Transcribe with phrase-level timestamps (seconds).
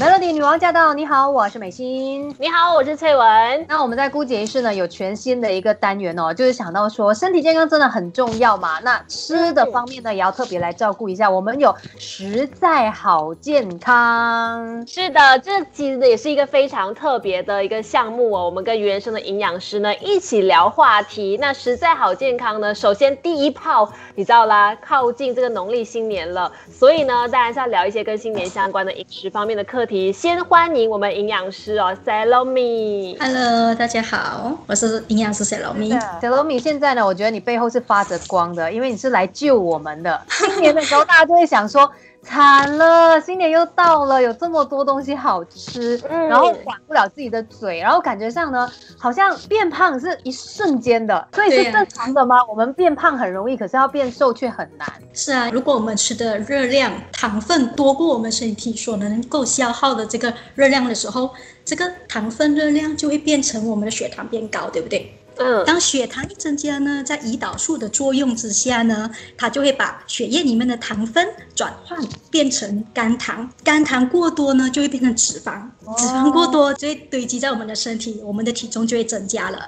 [0.00, 0.94] Melody 女王驾到！
[0.94, 2.32] 你好，我是美心。
[2.38, 3.66] 你好，我是翠文。
[3.66, 8.78] 那我们在姑姐仪式呢，有全新的一个单元哦，就是想到说身体健康真的很重要嘛。
[8.84, 11.28] 那吃的方面呢，也要特别来照顾一下。
[11.28, 14.86] 我们有实在好健康。
[14.86, 18.44] 是的，这其实也是一个非常特别的一个项目哦。
[18.44, 21.36] 我们跟原生的营养师呢一起聊话题。
[21.40, 29.87] 那实在好健康呢，首先第一炮，你知道啦，靠近这个农历新年了，所以呢，当然是要聊一些跟新年相关的饮食方面的课。
[30.12, 33.16] 先欢迎我们营养师哦，Salomi。
[33.18, 35.98] Hello，大家好，我是营养师 Salomi。
[36.20, 40.20] Salomi，现在呢，我觉得你背后是发着光的，因为你是来救我们的。
[40.28, 41.90] 新年的时候，大家就会想说。
[42.28, 45.96] 惨了，新年又到了，有这么多东西好吃，
[46.28, 52.36] 然后管不了自己的嘴，然后感觉上呢，好像变胖是一瞬间的，所以是正常的吗？
[52.46, 54.86] 我们变胖很容易，可是要变瘦却很难。
[55.14, 61.30] 是啊，如果我们吃的热量、糖分多过我们身体所能够消耗的这个热量的时候，
[61.64, 65.17] 这个糖分热量就会变成我们的血糖变高，对不对？
[65.38, 71.98] 嗯，当血糖一增加呢，在胰岛素的作用之下呢，它就会把血液里面的糖分转换
[72.30, 75.62] 变成肝糖，肝糖过多呢，就会变成脂肪，
[75.96, 79.58] 脂肪过多就会堆积在我们的身体，我们的体重就会增加了。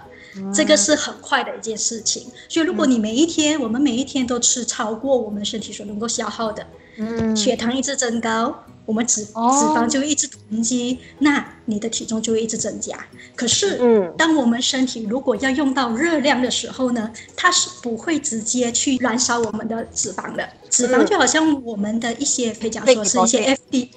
[0.55, 2.23] 这个是很快的一件事情。
[2.49, 6.65] 所以，如果你每一天，我们每一天都吃超过我们身体所能够消耗的，
[6.99, 8.65] 嗯，血糖一直增高。
[8.91, 12.99] 我们脂脂肪就会一直囤积，那你的体重就会一直增加。
[13.37, 20.49] 可是，嗯，当我们身体如果要用到热量的时候呢，它是不会直接去燃烧我们的脂肪的。
[20.69, 23.89] 脂肪就好像我们的一些可以讲说是一些 FD，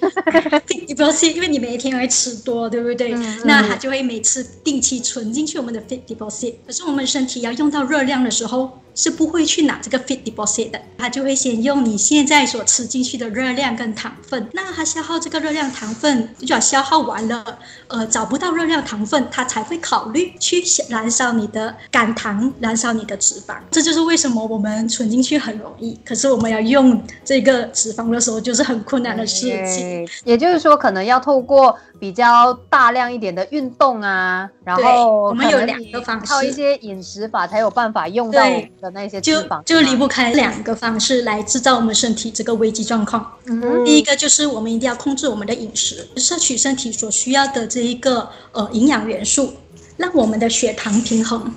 [1.34, 3.12] 因为你每一天会吃多，对不对？
[3.44, 6.54] 那它就会每次定期存进去我们的 fit deposit。
[6.64, 14.48] 可是我们身体要用到热量的时候，是不会去拿这个 fit deposit 的，它就会先用你现在所吃进去的热量跟糖分。
[14.52, 17.44] 那它消耗这个热量糖分，就要消耗完了，
[17.86, 23.54] 呃，找不到热量糖分，它才会考虑去燃烧你的肝糖，燃烧你的脂肪。
[23.70, 26.64] 这就是为什么我们存进去很容易，可是我们要。
[26.64, 30.08] 用这个脂肪的时候，就是很困难的事情。
[30.24, 38.42] 也就是说，可能要透过比较大量一点的运动啊，然后我们有两个方式，靠一些饮食法才有办法用到
[38.80, 43.30] 的那些脂肪，就离不开两个方式来制造我们身体这个危机状况。
[43.46, 49.54] 嗯第一个就是我们一定要控制我们的饮食，摄取身体所需要的这一个呃营养元素。
[49.96, 51.54] 让我们的血糖平衡。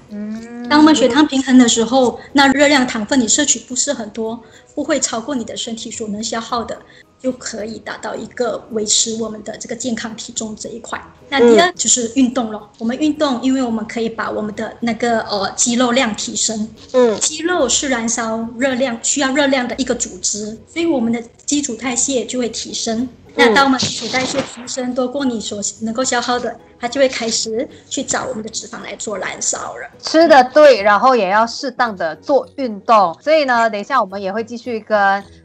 [0.70, 4.40] 当我们血糖平衡的时候，那热量、糖分你摄取不是很多，
[4.76, 6.78] 不会超过你的身体所能消耗的，
[7.22, 11.02] 就可以达到一个维持我们的这个健康体重这一块。
[11.30, 12.70] 那第二就是运动了。
[12.78, 16.68] 我们运动，因为我们可以把我们的那个呃肌肉量提升。
[16.94, 23.08] 嗯，肌肉是燃烧热量、需要热量的一个组织，所以我们的基础代谢就会提升。
[23.38, 29.88] 那当我们基础代谢提升多过你所能够消耗的，它就会开始去找我们的脂肪来做燃烧了。
[30.02, 33.16] 吃的对，然后也要适当的做运动。
[33.22, 34.98] 所以呢，等一下我们也会继续跟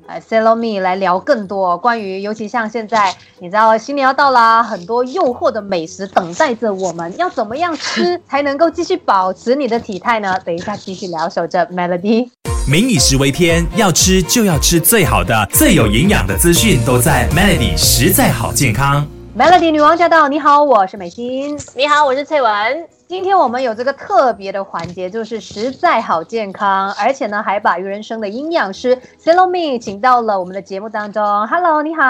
[0.07, 10.39] 呃 Salome 来聊更多关于，尤其像现在你知道新年要到啦，很多诱惑的美食等待着我们，要怎么样吃才能够继续保持你的体态呢？
[10.45, 12.31] 等一下继续聊，守着 Melody。
[12.65, 19.05] 民以食为天，要吃就要吃最好的、最有营养的资讯，都在 Melody 实在好健康。
[19.37, 20.29] Melody 女王驾到！
[20.29, 21.59] 你好，我是美心。
[21.75, 22.53] 你好，我是翠文。
[23.13, 31.23] 今天我们有这个特别的环节，就是实在好健康，而且呢，还把鱼人生的营养师 Salome 请到了我们的节目当中。
[31.47, 32.03] Hello，你好。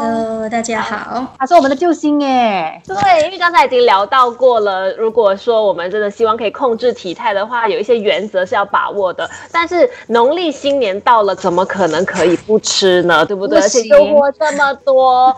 [0.00, 1.24] Hello，大家好。
[1.38, 2.82] 他是我们的救星哎。
[2.84, 9.30] 对，因为刚才已经聊到过了，如果说我们真的希望可以控制体态的话，有一些原则是要把握的。
[9.52, 13.24] 但是农历新年到了，怎么可能可以不吃呢？
[13.24, 13.60] 对不对？
[13.60, 15.32] 而且诱惑这么多，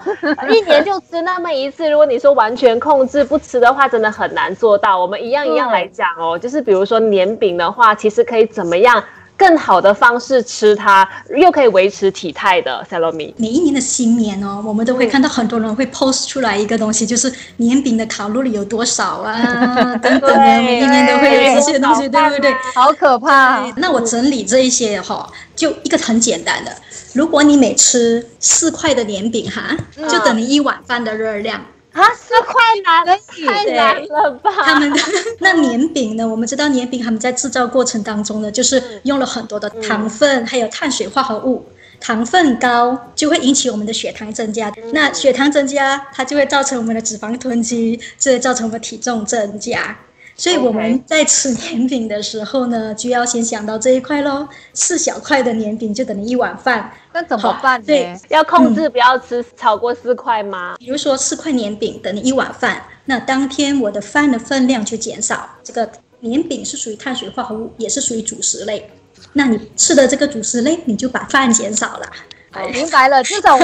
[0.48, 1.90] 一年就吃那么一次。
[1.90, 5.09] 如果你说完全控制不吃的话，真的很难做到。
[5.09, 9.02] 我们一样一样来讲哦，就是比如说年饼的话，其实可以怎么样
[9.36, 12.86] 更好的方式吃它，又可以维持体态的。
[12.90, 19.34] i 每一年的新年哦，我们都会看到很多人会 post 出来一个东西，就是年饼的卡路里有多少啊，
[20.02, 22.54] 等等的，每一年都会有这些东西，对不对？
[22.74, 23.64] 好可怕！
[23.76, 25.26] 那我整理这一些哈，
[25.56, 26.70] 就一个很简单的，
[27.14, 29.74] 如果你每吃四块的年饼哈，
[30.06, 31.60] 就等于一碗饭的热量。
[31.92, 32.54] 啊，四块
[32.84, 33.04] 难，
[33.46, 34.50] 太难了吧？
[34.64, 35.00] 他们的
[35.40, 36.26] 那年饼呢？
[36.26, 41.66] 我们知道年饼他们在制造过程当中呢，就是用了很多的糖分，还有碳水化合物。
[41.98, 49.98] 糖分高就会引起我们的血糖增加，那血糖增加，它就会造成我们的脂肪囤积，这会造成我们体重增加。
[50.40, 54.48] 所以我们在吃年饼的时候呢，就要先想到这一块喽。
[54.72, 57.82] 四小块的年饼就等于一碗饭，那怎么办？
[57.82, 60.76] 对，要控制不要吃超过四块吗？
[60.78, 65.46] 比如说四块年饼等于一碗饭，那当天我的饭的分量就减少。
[65.62, 65.86] 这个
[66.20, 68.90] 年饼是属于碳水化合物，也是属于主食类。
[69.34, 72.06] 那你吃的这个主食类，你就把饭减少了。
[72.50, 73.22] 好，明白了。
[73.22, 73.58] 至少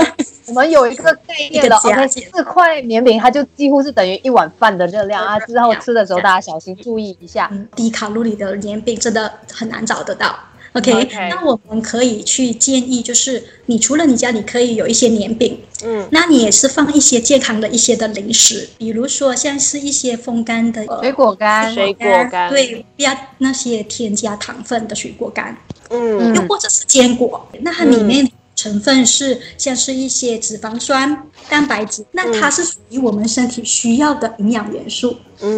[0.49, 1.77] 我们有一个概念的。
[1.77, 5.39] OK，四块年饼，它就几乎是等于一碗饭的热量啊。
[5.41, 7.49] 之后吃的时候，大家小心注意一下。
[7.53, 10.35] 嗯低卡路里的年饼真的很难找得到。
[10.73, 25.57] OK，那我们可以去建议，就是你除了你家里可以有一些年饼，嗯，那你也是放一些健康的一些的零食，比如说像是一些风干的水果干，水果干，对，不要那些添加糖分的水果干，
[25.91, 28.31] 嗯，又或者是坚果，那它里面。
[28.57, 35.17] 成分是像是一些脂肪酸、蛋白质，那它是属于我们身体需要的营养元素，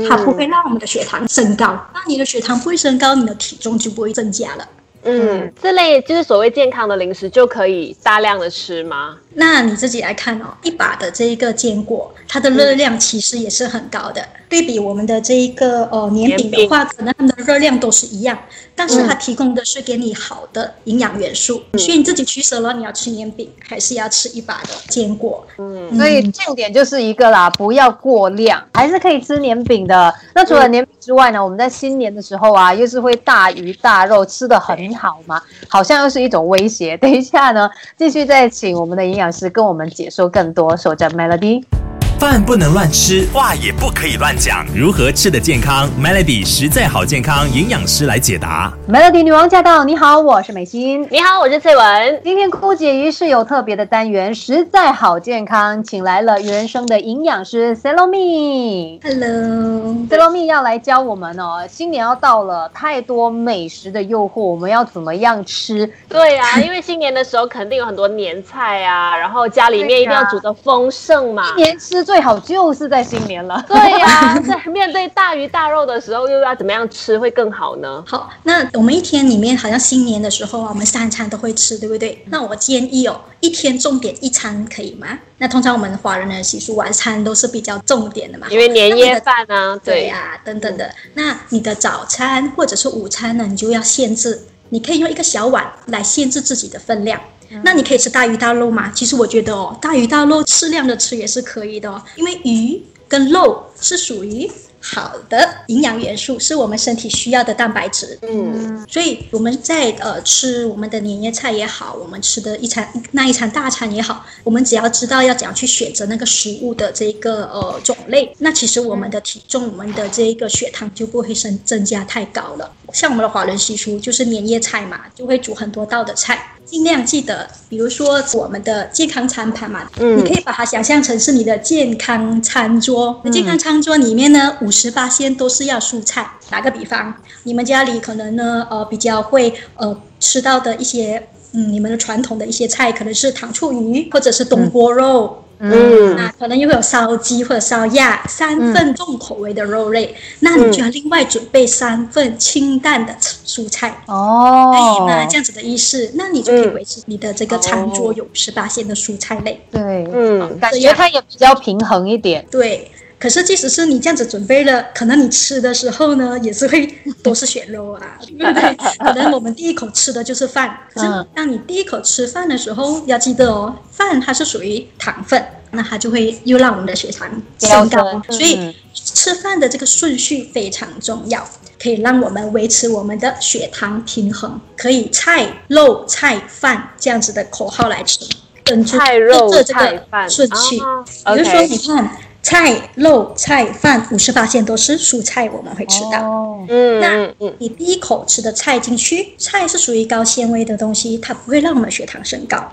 [0.08, 1.66] 它不会让我们的血糖升高。
[1.94, 4.68] 那你的血糖不会升高，你的体重就不会增加了。
[5.08, 9.16] 嗯，这类就是所谓健康的零食就可以大量的吃吗？
[9.34, 14.22] 那你自己来看哦，一把的这一个坚果，它的热量其实也是很高的。
[14.48, 18.36] 对比我们的这一个呃年饼的话，可能它们的热量都是一样，
[18.74, 25.46] 但是它提供的是给你好的营养元素，所以你自己取舍了，你要吃年饼还是要吃一把的坚果？
[25.58, 30.12] 嗯，所以重点就是一个啦，不要过量，还是可以吃年饼的。
[30.34, 36.96] 那除了年饼之外呢，我们在新年的时候啊，又是会大鱼大肉吃的很好吗，好像又是一种威胁。
[36.96, 40.76] 等一下呢，继续再请我们的营养师跟我们解说更多。
[40.76, 41.87] 守着 Melody。
[42.18, 44.66] 饭不能乱吃，话也不可以乱讲。
[44.74, 48.72] 如何吃得健康？Melody 实在好健康营养师来解答。
[48.88, 49.84] Melody 女王驾到！
[49.84, 51.06] 你好，我是美心。
[51.12, 52.20] 你好，我是翠文。
[52.24, 58.98] 今天枯姐于是有特别的单元，实在好健康，请来了原生的营养师 Selomi。
[59.00, 61.64] Hello，Selomi 要来教我们哦。
[61.70, 65.88] 新年要到了，太多美食的诱惑，我们要怎么样吃？
[66.08, 71.52] 对啊， 因为新年的时候肯定有很多年菜啊，然后家里面一定要煮的丰盛嘛。
[71.56, 72.07] 一年吃。
[72.08, 73.62] 最好就是在新年了。
[73.68, 78.02] 对呀， 在面对大鱼大肉的时候，又要怎么样吃会更好呢？
[78.06, 82.24] 好，那我们一天里面好像新年的时候啊，我们三餐都会吃，对不对？
[82.30, 85.18] 那我建议哦，一天重点一餐可以吗？
[85.36, 90.90] 那通常我们华人的习俗，晚餐都是比较重点的嘛，因为年夜饭啊，对呀，等等的。
[91.12, 97.20] 那你的早餐或者是午餐呢，你就要限制，你可以用一个小碗来限制自己的分量。
[97.62, 98.90] 那你可以吃大鱼大肉嘛？
[98.92, 104.50] 其实我觉得哦，大鱼大肉适量的吃也是可以的哦，因为鱼跟肉是属于。
[104.80, 105.36] 好的
[105.66, 122.72] 营养元素是我们身体需要的蛋白质，嗯，所以我们在呃吃我们的年夜菜也好，我们吃的一餐那一餐大餐也好，我们只要知道要怎样去选择那个食物的这个呃种类，那其实我们的体重、我们的这一个血糖就不会升增加太高了。
[122.92, 126.54] 像我们的华人习俗就是年夜菜嘛，就会煮很多道的菜。
[126.70, 133.22] 尽量记得，比如说我们的健康餐盘嘛，嗯，你可以把它想象成是你的健康餐桌。
[133.32, 136.30] 健康餐桌里面呢，五十八鲜都是要蔬菜。
[136.50, 145.42] 打个比方，你们家里可能呢，呃，比较会呃吃到的一些，嗯，你们的传统的一些菜，可能是糖醋鱼或者是东坡肉。
[145.42, 153.14] 嗯，那可能又会有烧鸡或者烧鸭，三份重口味的肉类，那你就要另外准备三份清淡的
[153.46, 155.26] 蔬菜哦，可以吗？
[155.26, 159.60] 这样子的意思，那你就可以维持你的这个餐桌有十八线的蔬菜类。
[159.70, 162.46] 对，嗯，感觉它也比较平衡一点。
[162.50, 162.90] 对。
[163.18, 166.86] 可是，即使是你这样子准备了，可能你吃的时候呢，也是会
[167.20, 168.76] 都是血肉啊， 对不对？
[168.98, 177.28] 可能我们第一口吃的就是饭，可是当你第一口吃饭的时候，要记得哦，饭它是属于糖分，那它就会又让我们的血糖
[177.58, 178.22] 升高。
[178.28, 181.44] 所以吃饭的这个顺序非常重要，
[181.82, 184.60] 可以让我们维持我们的血糖平衡。
[184.76, 188.20] 可以菜肉菜饭这样子的口号来吃，
[188.62, 190.78] 跟菜肉菜饭顺序。
[190.78, 192.08] 比如说，你看。
[192.48, 196.58] 菜、肉、菜、饭，五十八线都是蔬菜，我们会吃到。
[196.66, 197.28] 嗯，那
[197.58, 202.72] 你第一口吃的菜进去，菜是属于高纤维的东西，它不会让我们血糖升高。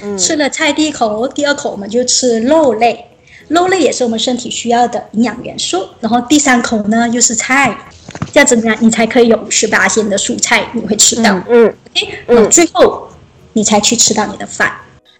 [0.00, 3.04] 嗯，吃了菜第一口，第二口我们就吃肉类，
[3.48, 5.88] 肉类也是我们身体需要的营养元素。
[5.98, 7.76] 然后第三口呢又是菜，
[8.32, 11.42] 这样子呢你才可以有五十八线的蔬菜，你会吃到。
[11.48, 13.08] 嗯，OK，嗯，最后
[13.54, 14.70] 你才去吃到你的饭。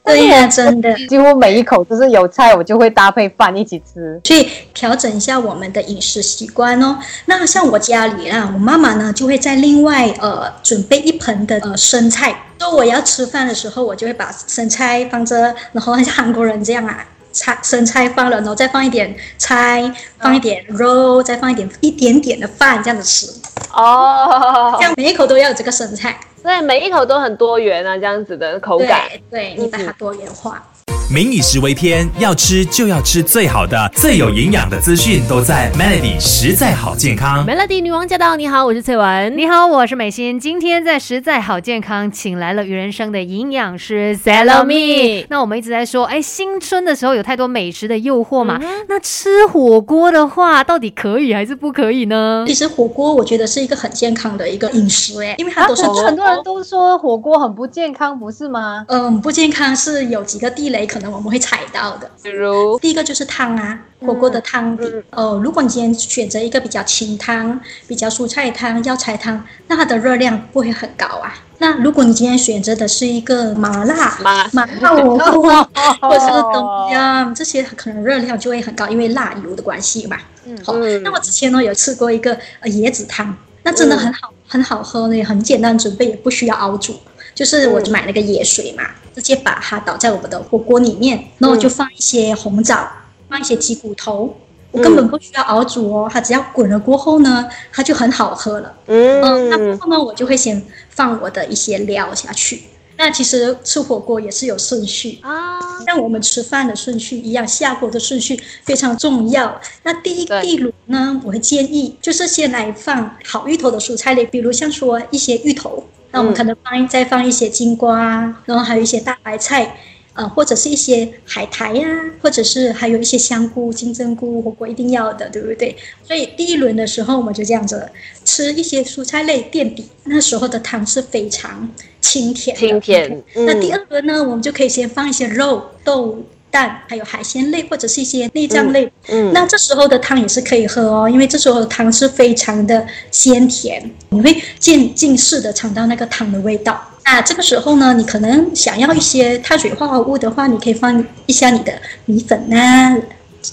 [0.07, 4.21] 对呀，真的， 几乎每一口都是有菜，我就会搭配饭一起吃。
[4.25, 6.97] 所以调整一下我们的饮食习惯哦。
[7.27, 12.45] 那像我家里啊，我妈妈呢就会在另外呃准备一盆的呃生菜。
[12.59, 17.05] 说我要吃饭的时候，我就会把生菜放着，然后像韩国人这样啊。
[17.33, 23.31] 菜生菜放了，然后再放一点菜，放一点肉，再放一点一点点的饭，这样子吃。
[23.75, 26.19] 哦，这样每一口都要有这个生菜。
[26.47, 29.11] 对，每一口都很多元啊，这样子的口感。
[29.29, 30.65] 对，你把它多元化。
[31.09, 37.47] 民以食为天，要吃就要吃最好的、最有营养的资讯，都在 Melody 实在好健康。
[37.47, 38.35] Melody 女王驾到！
[38.35, 39.39] 你好，我是翠文。
[39.39, 40.41] 你好，我是美心。
[40.41, 45.27] 今天在实在好健康，请来了鱼人生的营养师 Salome。
[45.31, 48.61] 那我们一直在说，哎，新春的时候有太多美食的诱惑嘛？
[48.89, 52.45] 那吃火锅的话，到底可以还是不可以呢？
[52.49, 58.85] 其实火锅我觉得是一个很健康的一个饮食，哎，因为它都是很多人都说火锅很不健康，不是吗？
[58.89, 60.85] 嗯，不健康是有几个地雷。
[60.97, 64.91] 可能我们会踩到的，比如第一个就是汤啊，火锅的汤底。
[65.11, 71.35] 哦，如果你今天选择一个比较清汤、比较蔬菜汤、药材汤，那它的热量不会很高啊。
[71.59, 80.17] 那如果你今天选择的是一个麻辣、麻麻辣火锅， 或者是东呀这些，可能热量就会很高，因为辣油的关系嘛。
[80.47, 80.73] 嗯，好。
[81.03, 86.95] 那我之前呢有吃过一个椰子汤，那真的很好，很好喝呢，也很简单准备，也不需要熬煮。
[87.35, 88.85] 就是我就买那个椰水嘛，
[89.17, 92.87] 直接把它倒在我们的火锅里面，然后就放一些红枣，
[93.31, 94.37] 放一些鸡骨头，
[94.71, 98.75] 我根本不需要熬煮哦，它只要滚了过后呢，它就很好喝了。
[98.87, 102.65] 嗯，那过后呢，我就会先放我的一些料下去。
[102.99, 109.59] 那其实吃火锅也是有顺序啊，像我们吃饭的顺序一样，下锅的顺序非常重要。
[109.83, 115.83] 那第一一轮呢，我会建议就是先来放好芋头的蔬菜类，比如像说一些芋头。
[116.17, 119.77] 那我们可能放再放一些金瓜，然后还有一些大白菜，
[120.15, 121.87] 呃，或者是一些海苔呀，
[122.23, 125.77] 或者是还有一些香菇、金针菇，火锅一定要的，对不对？
[126.03, 127.91] 所以第一轮的时候，我们就这样子
[128.25, 131.69] 吃一些蔬菜类垫底，那时候的汤是非常
[132.01, 132.57] 清甜。
[132.57, 133.23] 清甜。
[133.35, 136.25] 那第二轮呢，我们就可以先放一些肉豆。
[136.51, 146.81] 蛋还有海鲜类或者是一些内脏类，嗯，那这时候的汤也是可以喝哦，因为这时候的汤是非常的鲜甜，你会渐进式的尝到那个汤的味道。
[147.05, 151.73] 那这个时候呢，你可能想要一些碳水化合物的话，你可以放一下你的
[152.07, 152.97] 米粉呐，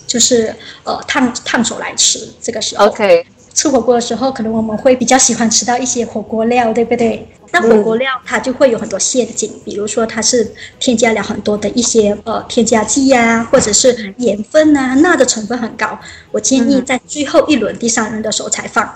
[0.08, 2.28] 就是呃烫烫手来吃。
[2.42, 7.28] 这个时候，OK，吃火锅的时候，可能我们会比较喜欢吃到一些火锅料，对不对？
[7.52, 16.00] 那火锅料它就会有很多陷阱，比如说它是添加了很多的一些呃添加剂呀，或者是盐分啊，钠的成分很高。
[16.32, 18.92] 我建议在最后一轮第三轮的时候才放。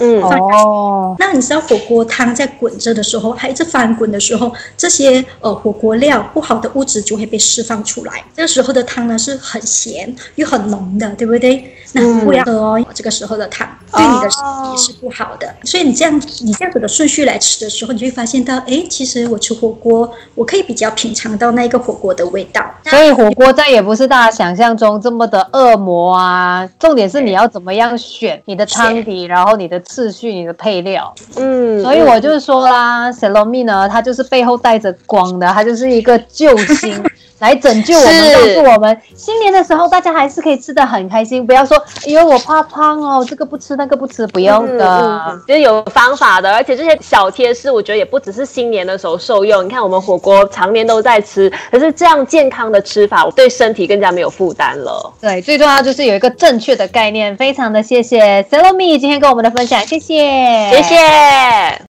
[0.00, 8.24] 嗯哦，那你知道火锅汤在滚着的时候，还一直翻滚的时候，这些呃火锅料不好的物质就会被释放出来。
[8.34, 11.72] 这个时候的汤呢是很咸又很浓的，对不对？
[11.92, 14.40] 那不要喝哦，这个时候的汤对你的身
[14.70, 15.54] 体是不好的。
[15.64, 22.64] 所以你这样你这样子的顺序来吃的时候，你就会发现到，哎，其实我吃火锅，我可以比较品尝到那个火锅的味道。
[22.84, 26.66] 所以火锅再也不是大家想象中这么的恶魔啊！
[26.78, 29.78] 重点是你要怎么样选你的汤底，然后你的。
[29.90, 37.02] 次序你的配料，嗯，所以我就说啦 s e l o m i 呢，它就是背后带着光的，它就是一个救星。
[37.40, 49.64] 来拯救我们，告诉我们，新年的时候大家还是可以吃的很开心，不要说，因为我怕胖哦，这个不吃那个不吃，不用的，其实有方法的，而且这些小贴士，我觉得也不只是新年的时候受用。
[49.64, 55.12] 你看我们火锅常年都在吃，可是这样健康的吃法，我对身体更加没有负担了。
[55.20, 57.36] 对，最重要就是有一个正确的概念。
[57.36, 61.78] 非常的谢谢 Salome 今天跟我们的分享，谢谢，谢谢。